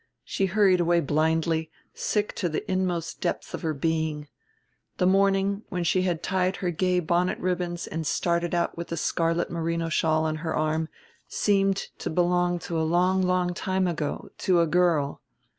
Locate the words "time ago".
13.53-14.29